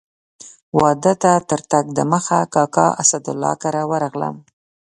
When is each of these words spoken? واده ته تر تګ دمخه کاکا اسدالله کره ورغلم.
واده 0.79 1.13
ته 1.21 1.31
تر 1.49 1.61
تګ 1.71 1.85
دمخه 1.97 2.39
کاکا 2.53 2.87
اسدالله 3.03 3.53
کره 3.61 3.81
ورغلم. 3.91 4.35